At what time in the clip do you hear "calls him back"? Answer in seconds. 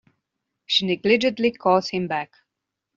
1.51-2.31